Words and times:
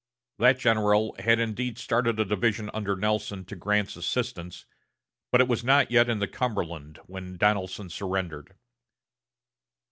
That 0.39 0.57
general 0.57 1.15
had 1.19 1.37
indeed 1.37 1.77
started 1.77 2.19
a 2.19 2.25
division 2.25 2.71
under 2.73 2.95
Nelson 2.95 3.45
to 3.45 3.55
Grant's 3.55 3.95
assistance, 3.95 4.65
but 5.31 5.41
it 5.41 5.47
was 5.47 5.63
not 5.63 5.91
yet 5.91 6.09
in 6.09 6.17
the 6.17 6.27
Cumberland 6.27 6.97
when 7.05 7.37
Donelson 7.37 7.91
surrendered. 7.91 8.55